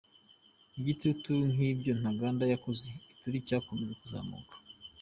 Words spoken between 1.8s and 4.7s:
Ntaganda yakoze Ituri cyakomeje kuzamuka.